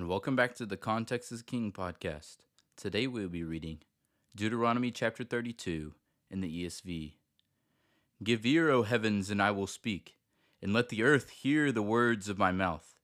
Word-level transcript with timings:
and 0.00 0.08
welcome 0.08 0.34
back 0.34 0.54
to 0.54 0.64
the 0.64 0.78
Context 0.78 1.30
is 1.30 1.42
King 1.42 1.70
podcast. 1.70 2.38
Today 2.74 3.06
we 3.06 3.20
will 3.20 3.28
be 3.28 3.44
reading 3.44 3.80
Deuteronomy 4.34 4.90
chapter 4.90 5.24
32 5.24 5.92
in 6.30 6.40
the 6.40 6.64
ESV. 6.64 7.16
Give 8.24 8.46
ear, 8.46 8.70
O 8.70 8.82
heavens, 8.84 9.28
and 9.28 9.42
I 9.42 9.50
will 9.50 9.66
speak, 9.66 10.16
and 10.62 10.72
let 10.72 10.88
the 10.88 11.02
earth 11.02 11.28
hear 11.28 11.70
the 11.70 11.82
words 11.82 12.30
of 12.30 12.38
my 12.38 12.50
mouth. 12.50 12.94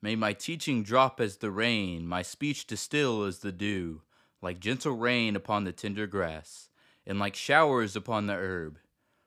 May 0.00 0.14
my 0.14 0.32
teaching 0.32 0.84
drop 0.84 1.20
as 1.20 1.38
the 1.38 1.50
rain, 1.50 2.06
my 2.06 2.22
speech 2.22 2.68
distill 2.68 3.24
as 3.24 3.40
the 3.40 3.50
dew, 3.50 4.02
like 4.40 4.60
gentle 4.60 4.96
rain 4.96 5.34
upon 5.34 5.64
the 5.64 5.72
tender 5.72 6.06
grass, 6.06 6.68
and 7.04 7.18
like 7.18 7.34
showers 7.34 7.96
upon 7.96 8.28
the 8.28 8.34
herb. 8.34 8.78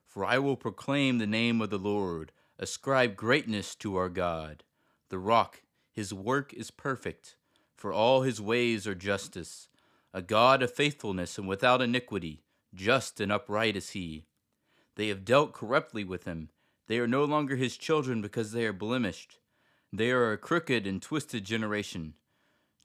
For 0.06 0.24
I 0.24 0.38
will 0.38 0.56
proclaim 0.56 1.18
the 1.18 1.26
name 1.26 1.60
of 1.60 1.68
the 1.68 1.76
Lord, 1.76 2.32
ascribe 2.58 3.16
greatness 3.16 3.74
to 3.74 3.96
our 3.96 4.08
God, 4.08 4.64
the 5.10 5.18
rock 5.18 5.60
his 5.98 6.14
work 6.14 6.54
is 6.54 6.70
perfect, 6.70 7.34
for 7.74 7.92
all 7.92 8.22
his 8.22 8.40
ways 8.40 8.86
are 8.86 8.94
justice. 8.94 9.66
A 10.14 10.22
God 10.22 10.62
of 10.62 10.72
faithfulness 10.72 11.36
and 11.38 11.48
without 11.48 11.82
iniquity, 11.82 12.44
just 12.72 13.18
and 13.18 13.32
upright 13.32 13.74
is 13.74 13.90
he. 13.90 14.24
They 14.94 15.08
have 15.08 15.24
dealt 15.24 15.52
corruptly 15.52 16.04
with 16.04 16.22
him. 16.22 16.50
They 16.86 17.00
are 17.00 17.08
no 17.08 17.24
longer 17.24 17.56
his 17.56 17.76
children 17.76 18.22
because 18.22 18.52
they 18.52 18.64
are 18.64 18.72
blemished. 18.72 19.40
They 19.92 20.12
are 20.12 20.30
a 20.30 20.38
crooked 20.38 20.86
and 20.86 21.02
twisted 21.02 21.42
generation. 21.42 22.14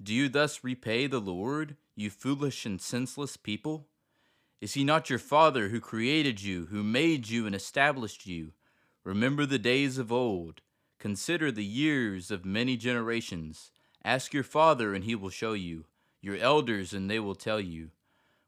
Do 0.01 0.11
you 0.11 0.27
thus 0.27 0.63
repay 0.63 1.05
the 1.05 1.21
Lord, 1.21 1.77
you 1.95 2.09
foolish 2.09 2.65
and 2.65 2.81
senseless 2.81 3.37
people? 3.37 3.89
Is 4.59 4.73
he 4.73 4.83
not 4.83 5.11
your 5.11 5.19
Father 5.19 5.69
who 5.69 5.79
created 5.79 6.41
you, 6.41 6.65
who 6.71 6.81
made 6.81 7.29
you 7.29 7.45
and 7.45 7.53
established 7.53 8.25
you? 8.25 8.53
Remember 9.03 9.45
the 9.45 9.59
days 9.59 9.99
of 9.99 10.11
old 10.11 10.61
Consider 11.03 11.51
the 11.51 11.65
years 11.65 12.31
of 12.31 12.45
many 12.45 12.77
generations. 12.77 13.71
Ask 14.05 14.33
your 14.33 14.41
father, 14.41 14.93
and 14.93 15.03
he 15.03 15.15
will 15.15 15.29
show 15.29 15.51
you, 15.51 15.83
your 16.21 16.37
elders, 16.37 16.93
and 16.93 17.11
they 17.11 17.19
will 17.19 17.35
tell 17.35 17.59
you. 17.59 17.89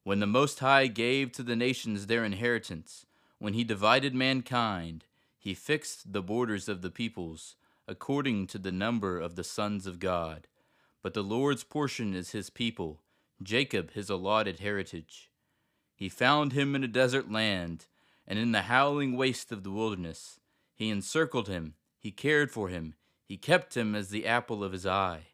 When 0.05 0.21
the 0.21 0.25
Most 0.25 0.59
High 0.59 0.88
gave 0.88 1.33
to 1.33 1.44
the 1.44 1.57
nations 1.57 2.07
their 2.07 2.23
inheritance, 2.23 3.05
when 3.39 3.55
he 3.55 3.66
divided 3.66 4.16
mankind, 4.16 5.03
he 5.38 5.53
fixed 5.53 6.13
the 6.13 6.21
borders 6.21 6.69
of 6.69 6.81
the 6.81 6.89
peoples, 6.89 7.57
according 7.89 8.47
to 8.47 8.57
the 8.57 8.72
number 8.72 9.19
of 9.19 9.35
the 9.35 9.44
sons 9.44 9.85
of 9.85 9.99
God. 9.99 10.47
But 11.03 11.13
the 11.13 11.23
Lord's 11.23 11.66
portion 11.66 12.13
is 12.13 12.31
his 12.31 12.49
people, 12.49 13.01
Jacob 13.44 13.91
his 13.91 14.09
allotted 14.09 14.61
heritage. 14.61 15.29
He 15.94 16.07
found 16.07 16.53
him 16.53 16.73
in 16.73 16.85
a 16.85 16.88
desert 16.88 17.29
land, 17.29 17.88
and 18.25 18.39
in 18.39 18.53
the 18.53 18.72
howling 18.72 19.17
waste 19.17 19.51
of 19.51 19.63
the 19.63 19.72
wilderness. 19.72 20.39
He 20.73 20.89
encircled 20.89 21.49
him 21.49 21.73
he 22.05 22.11
cared 22.11 22.51
for 22.51 22.69
him. 22.69 22.93
He 23.23 23.35
kept 23.35 23.75
him 23.75 23.95
as 23.95 24.09
the 24.09 24.27
apple 24.27 24.63
of 24.63 24.73
his 24.73 24.85
eye. 24.85 25.29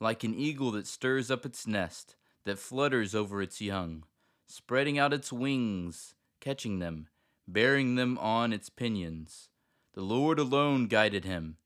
Like 0.00 0.24
an 0.24 0.32
eagle 0.32 0.70
that 0.70 0.86
stirs 0.86 1.30
up 1.30 1.44
its 1.44 1.66
nest, 1.66 2.16
that 2.46 2.58
flutters 2.58 3.14
over 3.14 3.42
its 3.42 3.60
young, 3.60 4.04
spreading 4.46 4.98
out 4.98 5.12
its 5.12 5.30
wings, 5.30 6.14
catching 6.40 6.78
them, 6.78 7.08
bearing 7.46 7.96
them 7.96 8.16
on 8.16 8.54
its 8.54 8.70
pinions. 8.70 9.50
The 9.92 10.00
Lord 10.00 10.38
alone 10.38 10.86
guided 10.86 11.26
him. 11.26 11.58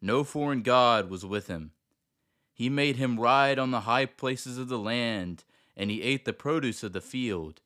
No 0.00 0.24
foreign 0.24 0.62
God 0.62 1.10
was 1.10 1.26
with 1.26 1.48
him. 1.48 1.72
He 2.54 2.70
made 2.70 2.96
him 2.96 3.20
ride 3.20 3.58
on 3.58 3.70
the 3.70 3.80
high 3.80 4.06
places 4.06 4.56
of 4.56 4.68
the 4.68 4.78
land, 4.78 5.44
and 5.76 5.90
he 5.90 6.00
ate 6.00 6.24
the 6.24 6.32
produce 6.32 6.82
of 6.82 6.94
the 6.94 7.02
field. 7.02 7.60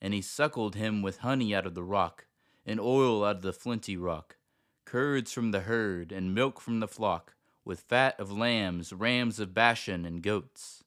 And 0.00 0.14
he 0.14 0.22
suckled 0.22 0.76
him 0.76 1.02
with 1.02 1.18
honey 1.18 1.52
out 1.52 1.66
of 1.66 1.74
the 1.74 1.82
rock, 1.82 2.26
and 2.64 2.78
oil 2.78 3.24
out 3.24 3.38
of 3.38 3.42
the 3.42 3.52
flinty 3.52 3.96
rock 3.96 4.36
curds 4.90 5.30
from 5.30 5.52
the 5.52 5.60
herd, 5.60 6.10
and 6.10 6.34
milk 6.34 6.60
from 6.60 6.80
the 6.80 6.88
flock, 6.88 7.34
with 7.64 7.78
fat 7.78 8.18
of 8.18 8.32
lambs, 8.32 8.92
rams 8.92 9.38
of 9.38 9.54
Bashan, 9.54 10.04
and 10.04 10.20
goats, 10.20 10.82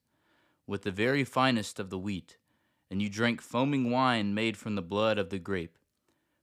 with 0.67 0.81
the 0.81 0.91
very 0.91 1.23
finest 1.23 1.79
of 1.79 1.89
the 1.89 1.97
wheat. 1.97 2.35
And 2.91 3.01
you 3.01 3.07
drank 3.09 3.41
foaming 3.41 3.89
wine 3.89 4.33
made 4.33 4.57
from 4.57 4.75
the 4.75 4.81
blood 4.81 5.17
of 5.17 5.29
the 5.29 5.39
grape. 5.39 5.77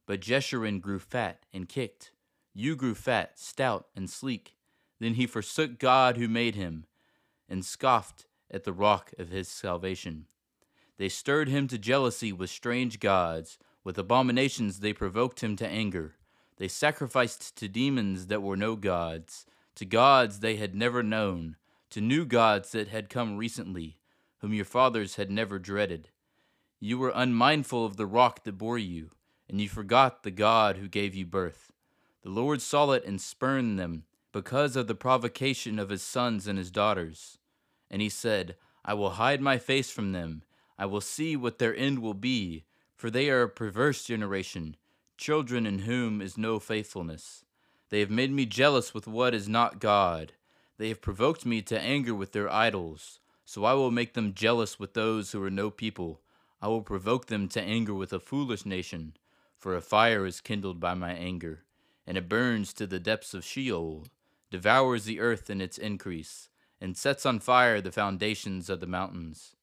But 0.07 0.23
Jeshurun 0.23 0.81
grew 0.81 0.99
fat 0.99 1.45
and 1.53 1.69
kicked. 1.69 2.13
You 2.55 2.77
grew 2.77 2.95
fat, 2.95 3.39
stout, 3.39 3.89
and 3.95 4.09
sleek. 4.09 4.57
Then 4.99 5.13
he 5.15 5.27
forsook 5.27 5.79
God 5.79 6.17
who 6.17 6.29
made 6.29 6.55
him, 6.55 6.87
and 7.47 7.63
scoffed 7.63 8.25
at 8.51 8.65
the 8.65 8.73
rock 8.73 9.13
of 9.19 9.29
his 9.29 9.49
salvation. 9.49 10.25
They 10.97 11.11
stirred 11.11 11.51
him 11.51 11.69
to 11.69 11.77
jealousy 11.77 12.33
with 12.33 12.49
strange 12.49 13.01
gods. 13.01 13.59
With 13.85 13.99
abominations 13.99 14.81
they 14.81 14.95
provoked 14.95 15.43
him 15.43 15.57
to 15.57 15.69
anger. 15.69 16.15
They 16.61 16.69
sacrificed 16.69 17.57
to 17.57 17.69
demons 17.69 18.27
that 18.27 18.43
were 18.43 18.55
no 18.55 18.77
gods, 18.77 19.47
to 19.77 19.87
gods 19.87 20.41
they 20.41 20.57
had 20.57 20.75
never 20.75 21.03
known, 21.03 21.57
to 21.89 22.03
new 22.03 22.27
gods 22.27 22.73
that 22.73 22.89
had 22.89 23.09
come 23.09 23.39
recently, 23.39 23.97
whom 24.41 24.53
your 24.53 24.67
fathers 24.67 25.15
had 25.15 25.31
never 25.31 25.59
dreaded. 25.59 26.11
You 26.79 26.99
were 26.99 27.15
unmindful 27.15 27.87
of 27.87 27.97
the 27.97 28.05
rock 28.05 28.45
that 28.45 28.59
bore 28.59 28.77
you, 28.77 29.09
and 29.49 29.59
you 29.59 29.71
forgot 29.71 30.23
the 30.23 30.31
God 30.31 30.77
who 30.77 30.87
gave 30.87 31.15
you 31.15 31.25
birth. 31.25 31.73
The 32.21 32.29
Lord 32.29 32.61
saw 32.61 32.91
it 32.91 33.07
and 33.07 33.23
spurned 33.23 33.79
them, 33.79 34.05
because 34.31 34.77
of 34.77 34.87
the 34.87 34.95
provocation 34.95 35.79
of 35.79 35.89
his 35.89 36.03
sons 36.03 36.47
and 36.47 36.59
his 36.59 36.71
daughters. 36.71 37.39
And 37.91 38.03
he 38.03 38.11
said, 38.11 38.57
I 38.85 38.93
will 38.93 39.13
hide 39.13 39.41
my 39.41 39.57
face 39.57 39.91
from 39.91 40.13
them. 40.13 40.43
I 40.79 40.85
will 40.85 41.01
see 41.01 41.37
what 41.37 41.59
their 41.59 41.75
end 41.75 42.01
will 42.01 42.13
be, 42.13 42.65
for 42.97 43.09
they 43.09 43.31
are 43.31 43.45
a 43.45 43.49
perverse 43.49 44.05
generation 44.05 44.77
children 45.21 45.67
in 45.67 45.81
whom 45.81 46.23
is 46.23 46.39
no 46.39 46.59
faithfulness. 46.59 47.45
They 47.91 48.01
have 48.01 48.11
made 48.11 48.33
me 48.33 48.47
jealous 48.47 48.95
with 48.95 49.07
what 49.07 49.35
is 49.35 49.51
not 49.51 49.79
God. 49.79 50.33
They 50.79 50.89
have 50.89 51.03
provoked 51.03 51.45
me 51.45 51.61
to 51.63 51.79
anger 51.79 52.15
with 52.15 52.33
their 52.33 52.51
idols. 52.51 53.21
So 53.45 53.65
I 53.65 53.75
will 53.75 53.91
make 53.91 54.15
them 54.15 54.33
jealous 54.33 54.79
with 54.79 54.95
those 54.95 55.33
who 55.33 55.43
are 55.45 55.51
no 55.51 55.71
people. 55.71 56.23
I 56.63 56.69
will 56.69 56.81
provoke 56.81 57.27
them 57.27 57.49
to 57.49 57.61
anger 57.61 57.93
with 57.93 58.15
a 58.15 58.19
foolish 58.19 58.65
nation. 58.65 59.15
For 59.59 59.77
a 59.77 59.83
fire 59.83 60.25
is 60.25 60.41
kindled 60.41 60.81
by 60.81 60.95
my 60.95 61.13
anger, 61.13 61.65
and 62.07 62.17
it 62.17 62.29
burns 62.29 62.73
to 62.75 62.87
the 62.87 62.99
depths 62.99 63.35
of 63.35 63.45
Sheol, 63.45 64.07
devours 64.51 65.05
the 65.05 65.21
earth 65.21 65.51
in 65.51 65.61
its 65.61 65.77
increase, 65.77 66.49
and 66.81 66.97
sets 66.97 67.27
on 67.27 67.41
fire 67.41 67.83
the 67.83 67.93
foundations 67.93 68.71
of 68.71 68.81
the 68.81 68.87
mountains. 68.87 69.55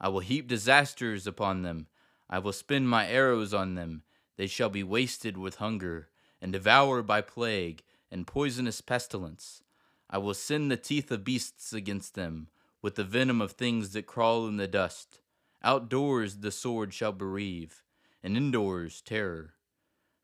I 0.00 0.08
will 0.08 0.20
heap 0.20 0.48
disasters 0.48 1.26
upon 1.26 1.60
them. 1.60 1.88
I 2.30 2.38
will 2.38 2.54
spin 2.54 2.86
my 2.86 3.06
arrows 3.06 3.52
on 3.52 3.74
them 3.74 4.04
they 4.36 4.46
shall 4.46 4.68
be 4.68 4.82
wasted 4.82 5.36
with 5.36 5.56
hunger, 5.56 6.08
and 6.40 6.52
devoured 6.52 7.06
by 7.06 7.20
plague 7.20 7.82
and 8.10 8.26
poisonous 8.26 8.80
pestilence. 8.80 9.62
I 10.08 10.18
will 10.18 10.34
send 10.34 10.70
the 10.70 10.76
teeth 10.76 11.10
of 11.10 11.24
beasts 11.24 11.72
against 11.72 12.14
them, 12.14 12.48
with 12.82 12.94
the 12.94 13.04
venom 13.04 13.40
of 13.40 13.52
things 13.52 13.92
that 13.92 14.06
crawl 14.06 14.46
in 14.46 14.56
the 14.56 14.68
dust. 14.68 15.20
Outdoors 15.62 16.36
the 16.38 16.52
sword 16.52 16.92
shall 16.94 17.12
bereave, 17.12 17.82
and 18.22 18.36
indoors 18.36 19.00
terror. 19.00 19.54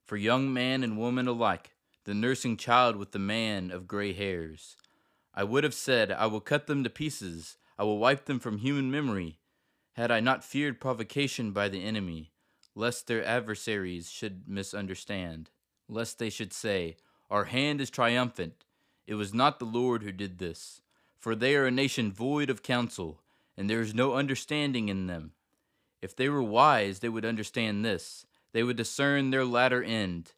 For 0.04 0.16
young 0.16 0.52
man 0.52 0.84
and 0.84 0.98
woman 0.98 1.26
alike, 1.26 1.74
the 2.04 2.14
nursing 2.14 2.56
child 2.56 2.96
with 2.96 3.12
the 3.12 3.18
man 3.18 3.70
of 3.70 3.88
gray 3.88 4.12
hairs. 4.12 4.76
I 5.34 5.44
would 5.44 5.64
have 5.64 5.74
said, 5.74 6.12
I 6.12 6.26
will 6.26 6.40
cut 6.40 6.66
them 6.66 6.84
to 6.84 6.90
pieces, 6.90 7.56
I 7.78 7.84
will 7.84 7.98
wipe 7.98 8.26
them 8.26 8.38
from 8.38 8.58
human 8.58 8.90
memory, 8.90 9.38
had 9.94 10.10
I 10.10 10.20
not 10.20 10.44
feared 10.44 10.80
provocation 10.80 11.52
by 11.52 11.68
the 11.68 11.82
enemy 11.82 12.31
lest 12.74 13.06
their 13.06 13.24
adversaries 13.24 14.10
should 14.10 14.48
misunderstand, 14.48 15.50
lest 15.88 16.18
they 16.18 16.30
should 16.30 16.52
say, 16.52 16.96
Our 17.30 17.44
hand 17.44 17.80
is 17.80 17.90
triumphant. 17.90 18.64
It 19.06 19.14
was 19.14 19.34
not 19.34 19.58
the 19.58 19.64
Lord 19.64 20.02
who 20.02 20.12
did 20.12 20.38
this. 20.38 20.80
For 21.18 21.34
they 21.34 21.54
are 21.54 21.66
a 21.66 21.70
nation 21.70 22.12
void 22.12 22.50
of 22.50 22.62
counsel, 22.62 23.20
and 23.56 23.68
there 23.68 23.80
is 23.80 23.94
no 23.94 24.14
understanding 24.14 24.88
in 24.88 25.06
them. 25.06 25.32
If 26.00 26.16
they 26.16 26.28
were 26.28 26.42
wise, 26.42 26.98
they 26.98 27.08
would 27.08 27.24
understand 27.24 27.84
this. 27.84 28.26
They 28.52 28.62
would 28.62 28.76
discern 28.76 29.30
their 29.30 29.44
latter 29.44 29.82
end. 29.82 30.32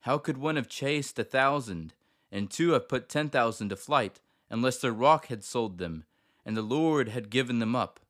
How 0.00 0.18
could 0.18 0.36
one 0.36 0.56
have 0.56 0.68
chased 0.68 1.18
a 1.18 1.24
thousand, 1.24 1.94
and 2.30 2.50
two 2.50 2.70
have 2.70 2.88
put 2.88 3.08
ten 3.08 3.30
thousand 3.30 3.70
to 3.70 3.76
flight, 3.76 4.20
unless 4.50 4.78
their 4.78 4.92
rock 4.92 5.28
had 5.28 5.42
sold 5.42 5.78
them, 5.78 6.04
and 6.44 6.56
the 6.56 6.62
Lord 6.62 7.08
had 7.08 7.30
given 7.30 7.58
them 7.58 7.74
up? 7.74 8.00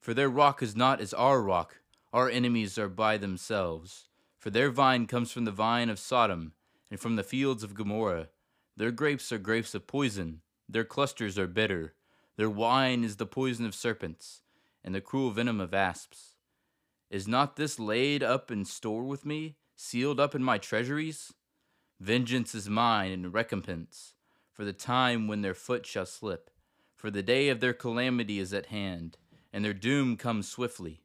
For 0.00 0.14
their 0.14 0.30
rock 0.30 0.62
is 0.62 0.74
not 0.74 1.00
as 1.00 1.14
our 1.14 1.42
rock, 1.42 1.80
our 2.14 2.30
enemies 2.30 2.78
are 2.78 2.88
by 2.88 3.18
themselves. 3.18 4.08
For 4.38 4.48
their 4.48 4.70
vine 4.70 5.08
comes 5.08 5.32
from 5.32 5.46
the 5.46 5.50
vine 5.50 5.90
of 5.90 5.98
Sodom, 5.98 6.52
and 6.88 7.00
from 7.00 7.16
the 7.16 7.24
fields 7.24 7.64
of 7.64 7.74
Gomorrah. 7.74 8.28
Their 8.76 8.92
grapes 8.92 9.32
are 9.32 9.38
grapes 9.38 9.74
of 9.74 9.88
poison, 9.88 10.40
their 10.68 10.84
clusters 10.84 11.36
are 11.40 11.48
bitter. 11.48 11.94
Their 12.36 12.48
wine 12.48 13.02
is 13.02 13.16
the 13.16 13.26
poison 13.26 13.66
of 13.66 13.74
serpents, 13.74 14.42
and 14.84 14.94
the 14.94 15.00
cruel 15.00 15.32
venom 15.32 15.60
of 15.60 15.74
asps. 15.74 16.36
Is 17.10 17.26
not 17.26 17.56
this 17.56 17.80
laid 17.80 18.22
up 18.22 18.48
in 18.48 18.64
store 18.64 19.02
with 19.02 19.26
me, 19.26 19.56
sealed 19.74 20.20
up 20.20 20.36
in 20.36 20.42
my 20.44 20.56
treasuries? 20.56 21.34
Vengeance 21.98 22.54
is 22.54 22.70
mine 22.70 23.10
and 23.10 23.34
recompense, 23.34 24.14
for 24.52 24.64
the 24.64 24.72
time 24.72 25.26
when 25.26 25.42
their 25.42 25.52
foot 25.52 25.84
shall 25.84 26.06
slip. 26.06 26.50
For 26.94 27.10
the 27.10 27.24
day 27.24 27.48
of 27.48 27.58
their 27.58 27.74
calamity 27.74 28.38
is 28.38 28.54
at 28.54 28.66
hand, 28.66 29.18
and 29.52 29.64
their 29.64 29.74
doom 29.74 30.16
comes 30.16 30.48
swiftly. 30.48 31.03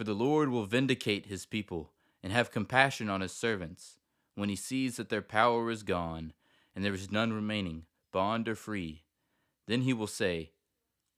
For 0.00 0.04
the 0.04 0.14
Lord 0.14 0.48
will 0.48 0.64
vindicate 0.64 1.26
his 1.26 1.44
people 1.44 1.92
and 2.22 2.32
have 2.32 2.50
compassion 2.50 3.10
on 3.10 3.20
his 3.20 3.32
servants 3.32 3.98
when 4.34 4.48
he 4.48 4.56
sees 4.56 4.96
that 4.96 5.10
their 5.10 5.20
power 5.20 5.70
is 5.70 5.82
gone 5.82 6.32
and 6.74 6.82
there 6.82 6.94
is 6.94 7.12
none 7.12 7.34
remaining, 7.34 7.84
bond 8.10 8.48
or 8.48 8.54
free. 8.54 9.04
Then 9.66 9.82
he 9.82 9.92
will 9.92 10.06
say, 10.06 10.52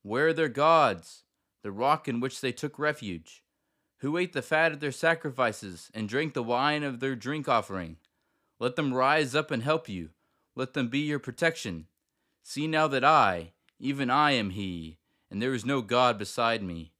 Where 0.03 0.27
are 0.27 0.33
their 0.33 0.49
gods, 0.49 1.23
the 1.63 1.71
rock 1.71 2.09
in 2.09 2.19
which 2.19 2.41
they 2.41 2.51
took 2.51 2.77
refuge? 2.77 3.45
Who 3.99 4.17
ate 4.17 4.33
the 4.33 4.43
fat 4.43 4.73
of 4.73 4.81
their 4.81 4.91
sacrifices 4.91 5.89
and 5.95 6.09
drank 6.09 6.35
the 6.35 6.43
wine 6.43 6.83
of 6.83 6.99
their 6.99 7.15
drink 7.15 7.49
offering? 7.49 7.99
Let 8.59 8.75
them 8.75 8.93
rise 8.93 9.33
up 9.33 9.53
and 9.53 9.63
help 9.63 9.89
you. 9.89 10.09
Let 10.57 10.73
them 10.73 10.89
be 10.89 10.99
your 10.99 11.21
protection. 11.21 11.87
See 12.43 12.67
now 12.67 12.89
that 12.89 13.05
I, 13.05 13.53
even 13.79 14.11
I, 14.11 14.33
am 14.33 14.51
He, 14.51 14.99
and 15.31 15.41
there 15.41 15.55
is 15.55 15.65
no 15.65 15.83
God 15.83 16.19
beside 16.19 16.65
me. 16.65 16.91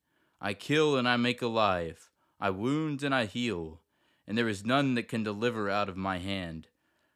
I 0.45 0.55
kill 0.55 0.97
and 0.97 1.09
I 1.09 1.17
make 1.17 1.41
alive. 1.41 2.11
I 2.41 2.51
wound 2.51 3.05
and 3.05 3.15
I 3.15 3.27
heal, 3.27 3.81
and 4.27 4.37
there 4.37 4.49
is 4.49 4.67
none 4.67 4.97
that 4.97 5.07
can 5.07 5.23
deliver 5.23 5.71
out 5.71 5.89
of 5.89 5.97
my 5.97 6.19
hand. 6.19 6.67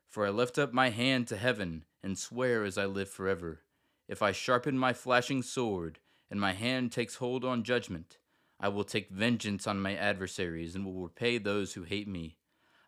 For 0.08 0.24
I 0.24 0.30
lift 0.30 0.58
up 0.58 0.72
my 0.72 0.90
hand 0.90 1.26
to 1.28 1.36
heaven 1.36 1.86
and 2.04 2.16
swear 2.16 2.62
as 2.62 2.78
I 2.78 2.86
live 2.86 3.10
forever. 3.10 3.62
If 4.06 4.22
I 4.22 4.30
sharpen 4.30 4.78
my 4.78 4.92
flashing 4.92 5.42
sword, 5.42 5.98
and 6.30 6.40
my 6.40 6.52
hand 6.52 6.92
takes 6.92 7.16
hold 7.16 7.44
on 7.44 7.64
judgment, 7.64 8.18
I 8.60 8.68
will 8.68 8.84
take 8.84 9.10
vengeance 9.10 9.66
on 9.66 9.82
my 9.82 9.96
adversaries, 9.96 10.76
and 10.76 10.86
will 10.86 11.02
repay 11.02 11.38
those 11.38 11.72
who 11.72 11.82
hate 11.82 12.06
me. 12.06 12.36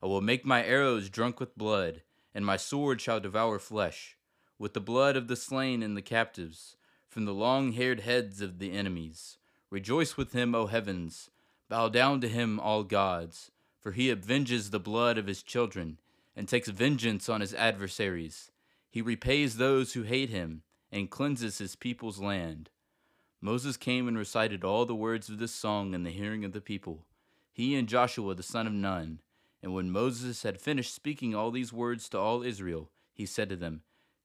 I 0.00 0.06
will 0.06 0.20
make 0.20 0.46
my 0.46 0.64
arrows 0.64 1.10
drunk 1.10 1.40
with 1.40 1.58
blood, 1.58 2.02
and 2.32 2.46
my 2.46 2.56
sword 2.56 3.00
shall 3.00 3.18
devour 3.18 3.58
flesh, 3.58 4.16
with 4.56 4.74
the 4.74 4.80
blood 4.80 5.16
of 5.16 5.26
the 5.26 5.34
slain 5.34 5.82
and 5.82 5.96
the 5.96 6.00
captives, 6.00 6.76
from 7.08 7.24
the 7.24 7.34
long 7.34 7.72
haired 7.72 8.00
heads 8.00 8.40
of 8.40 8.60
the 8.60 8.70
enemies. 8.70 9.38
Rejoice 9.70 10.16
with 10.16 10.32
him, 10.32 10.54
O 10.54 10.66
heavens! 10.66 11.30
Bow 11.68 11.88
down 11.88 12.20
to 12.22 12.28
him, 12.28 12.58
all 12.58 12.84
gods, 12.84 13.50
for 13.80 13.92
he 13.92 14.10
avenges 14.10 14.70
the 14.70 14.80
blood 14.80 15.18
of 15.18 15.26
his 15.26 15.42
children, 15.42 15.98
and 16.34 16.48
takes 16.48 16.68
vengeance 16.68 17.28
on 17.28 17.40
his 17.40 17.52
adversaries. 17.52 18.50
He 18.90 19.02
repays 19.02 19.56
those 19.56 19.92
who 19.92 20.02
hate 20.02 20.30
him 20.30 20.62
and 20.90 21.10
cleanses 21.10 21.58
his 21.58 21.76
people's 21.76 22.18
land. 22.18 22.70
Moses 23.40 23.76
came 23.76 24.08
and 24.08 24.16
recited 24.16 24.64
all 24.64 24.86
the 24.86 24.94
words 24.94 25.28
of 25.28 25.38
this 25.38 25.54
song 25.54 25.94
in 25.94 26.02
the 26.02 26.10
hearing 26.10 26.44
of 26.44 26.52
the 26.52 26.60
people, 26.60 27.04
he 27.52 27.74
and 27.74 27.88
Joshua 27.88 28.34
the 28.34 28.42
son 28.42 28.66
of 28.66 28.72
Nun. 28.72 29.20
And 29.62 29.74
when 29.74 29.90
Moses 29.90 30.44
had 30.44 30.60
finished 30.60 30.94
speaking 30.94 31.34
all 31.34 31.50
these 31.50 31.72
words 31.72 32.08
to 32.10 32.18
all 32.18 32.42
Israel, 32.42 32.90
he 33.12 33.26
said 33.26 33.48
to 33.48 33.56
them, 33.56 33.82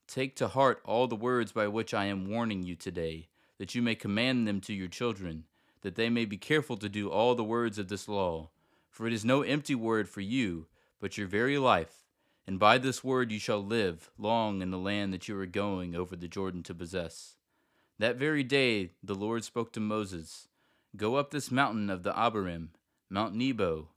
Take 0.08 0.36
to 0.36 0.48
heart 0.48 0.82
all 0.86 1.08
the 1.08 1.16
words 1.16 1.52
by 1.52 1.68
which 1.68 1.94
I 1.94 2.06
am 2.06 2.30
warning 2.30 2.64
you 2.64 2.76
today, 2.76 3.30
that 3.64 3.74
you 3.74 3.82
may 3.82 3.96
command 3.96 4.46
them 4.46 4.60
to 4.60 4.74
your 4.74 4.90
children, 4.90 5.46
that 5.84 5.96
they 5.96 6.10
may 6.10 6.26
be 6.26 6.36
careful 6.36 6.76
to 6.76 6.90
do 6.90 7.10
all 7.10 7.34
the 7.34 7.46
words 7.46 7.80
of 7.80 7.88
this 7.88 8.10
law. 8.10 8.50
For 8.90 9.08
it 9.08 9.14
is 9.14 9.24
no 9.24 9.42
empty 9.42 9.74
word 9.74 10.10
for 10.10 10.20
you, 10.20 10.68
but 11.00 11.18
your 11.18 11.28
very 11.28 11.58
life 11.58 12.04
and 12.46 12.60
by 12.60 12.78
this 12.78 13.04
word 13.04 13.32
you 13.32 13.40
shall 13.40 13.64
live 13.64 14.12
long 14.18 14.62
in 14.62 14.70
the 14.72 14.78
land 14.78 15.14
that 15.14 15.28
you 15.28 15.40
are 15.40 15.46
going 15.46 15.96
over 15.96 16.16
the 16.16 16.28
Jordan 16.28 16.62
to 16.64 16.74
possess. 16.74 17.36
That 18.00 18.18
very 18.18 18.44
day 18.44 18.92
the 19.02 19.16
Lord 19.16 19.44
spoke 19.44 19.72
to 19.74 19.80
Moses 19.80 20.48
Go 20.96 21.16
up 21.16 21.32
this 21.32 21.50
mountain 21.50 21.90
of 21.90 22.04
the 22.04 22.12
Abarim, 22.14 22.70
Mount 23.10 23.34
Nebo, 23.34 23.88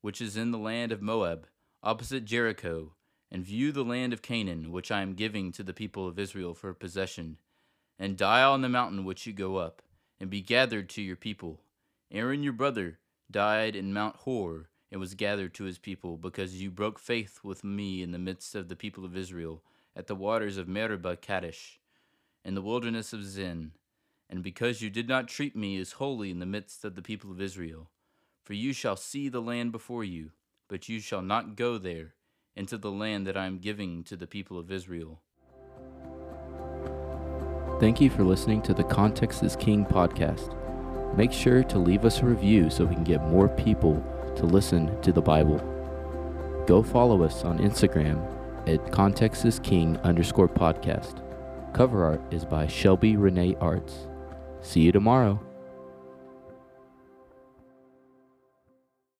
which 0.00 0.20
is 0.20 0.36
in 0.36 0.50
the 0.50 0.58
land 0.58 0.92
of 0.92 1.00
Moab, 1.00 1.46
opposite 1.82 2.26
Jericho, 2.26 2.92
and 3.30 3.44
view 3.44 3.72
the 3.72 3.84
land 3.84 4.12
of 4.12 4.20
Canaan, 4.20 4.70
which 4.70 4.90
I 4.90 5.00
am 5.00 5.14
giving 5.14 5.52
to 5.52 5.62
the 5.62 5.72
people 5.72 6.06
of 6.06 6.18
Israel 6.18 6.52
for 6.52 6.74
possession. 6.74 7.38
And 8.02 8.16
die 8.16 8.42
on 8.42 8.62
the 8.62 8.68
mountain 8.68 9.04
which 9.04 9.28
you 9.28 9.32
go 9.32 9.58
up, 9.58 9.80
and 10.18 10.28
be 10.28 10.40
gathered 10.40 10.88
to 10.88 11.00
your 11.00 11.14
people. 11.14 11.60
Aaron 12.10 12.42
your 12.42 12.52
brother 12.52 12.98
died 13.30 13.76
in 13.76 13.92
Mount 13.92 14.16
Hor 14.16 14.70
and 14.90 15.00
was 15.00 15.14
gathered 15.14 15.54
to 15.54 15.64
his 15.64 15.78
people, 15.78 16.16
because 16.16 16.60
you 16.60 16.72
broke 16.72 16.98
faith 16.98 17.38
with 17.44 17.62
me 17.62 18.02
in 18.02 18.10
the 18.10 18.18
midst 18.18 18.56
of 18.56 18.66
the 18.66 18.74
people 18.74 19.04
of 19.04 19.16
Israel, 19.16 19.62
at 19.94 20.08
the 20.08 20.16
waters 20.16 20.56
of 20.56 20.66
Meribah 20.66 21.14
Kadesh, 21.14 21.78
in 22.44 22.56
the 22.56 22.60
wilderness 22.60 23.12
of 23.12 23.22
Zin, 23.24 23.70
and 24.28 24.42
because 24.42 24.82
you 24.82 24.90
did 24.90 25.08
not 25.08 25.28
treat 25.28 25.54
me 25.54 25.78
as 25.78 25.92
holy 25.92 26.32
in 26.32 26.40
the 26.40 26.44
midst 26.44 26.84
of 26.84 26.96
the 26.96 27.02
people 27.02 27.30
of 27.30 27.40
Israel. 27.40 27.88
For 28.42 28.54
you 28.54 28.72
shall 28.72 28.96
see 28.96 29.28
the 29.28 29.40
land 29.40 29.70
before 29.70 30.02
you, 30.02 30.32
but 30.66 30.88
you 30.88 30.98
shall 30.98 31.22
not 31.22 31.54
go 31.54 31.78
there, 31.78 32.14
into 32.56 32.76
the 32.76 32.90
land 32.90 33.28
that 33.28 33.36
I 33.36 33.46
am 33.46 33.58
giving 33.58 34.02
to 34.02 34.16
the 34.16 34.26
people 34.26 34.58
of 34.58 34.72
Israel. 34.72 35.22
Thank 37.82 38.00
you 38.00 38.10
for 38.10 38.22
listening 38.22 38.62
to 38.62 38.74
the 38.74 38.84
Context 38.84 39.42
is 39.42 39.56
King 39.56 39.84
podcast. 39.84 40.56
Make 41.16 41.32
sure 41.32 41.64
to 41.64 41.80
leave 41.80 42.04
us 42.04 42.20
a 42.20 42.26
review 42.26 42.70
so 42.70 42.84
we 42.84 42.94
can 42.94 43.02
get 43.02 43.24
more 43.24 43.48
people 43.48 44.00
to 44.36 44.46
listen 44.46 45.00
to 45.00 45.10
the 45.10 45.20
Bible. 45.20 45.58
Go 46.68 46.80
follow 46.84 47.24
us 47.24 47.42
on 47.42 47.58
Instagram 47.58 48.24
at 48.68 48.92
Context 48.92 49.44
is 49.44 49.58
King 49.58 49.96
underscore 50.04 50.48
podcast. 50.48 51.24
Cover 51.74 52.04
art 52.04 52.22
is 52.30 52.44
by 52.44 52.68
Shelby 52.68 53.16
Renee 53.16 53.56
Arts. 53.60 54.06
See 54.60 54.82
you 54.82 54.92
tomorrow. 54.92 55.40